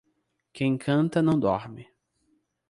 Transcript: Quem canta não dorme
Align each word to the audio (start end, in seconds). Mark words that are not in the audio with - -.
Quem 0.51 0.79
canta 0.79 1.21
não 1.21 1.39
dorme 1.39 1.87